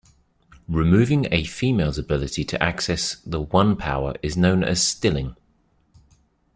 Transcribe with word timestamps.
Removing 0.67 1.31
a 1.31 1.43
female's 1.43 1.99
ability 1.99 2.43
to 2.45 2.63
access 2.63 3.17
the 3.17 3.39
One 3.39 3.75
Power 3.75 4.15
is 4.23 4.35
known 4.35 4.63
as 4.63 4.81
"stilling". 4.81 5.35